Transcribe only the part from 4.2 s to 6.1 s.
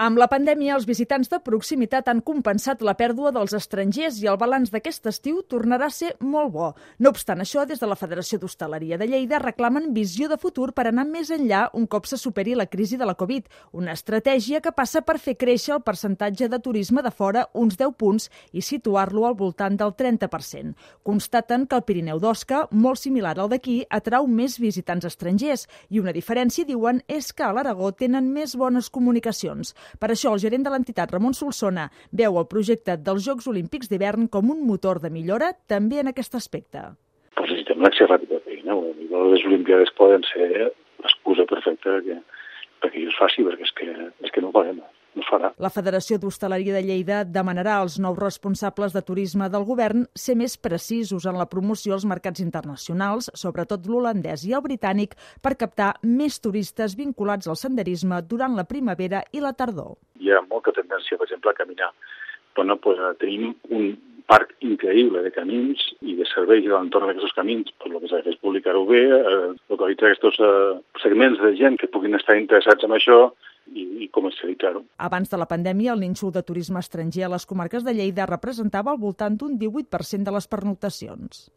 i el balanç d'aquest estiu tornarà a